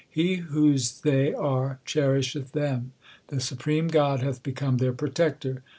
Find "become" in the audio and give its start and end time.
4.41-4.77